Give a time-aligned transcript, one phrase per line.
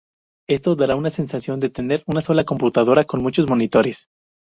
[0.49, 4.07] Esto dará una sensación de tener una sola computadora con muchos monitores.